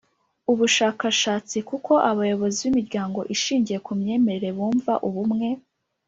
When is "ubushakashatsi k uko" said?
0.51-1.93